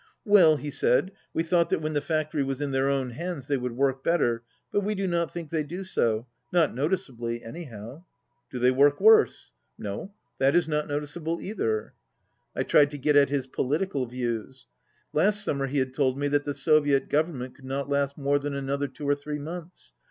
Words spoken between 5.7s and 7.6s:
so, not notice ably,